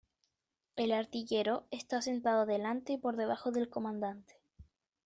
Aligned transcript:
El 0.77 0.93
artillero 0.93 1.67
está 1.69 2.01
sentado 2.01 2.47
delante 2.47 2.93
y 2.93 2.97
por 2.97 3.17
debajo 3.17 3.51
del 3.51 3.69
comandante. 3.69 4.35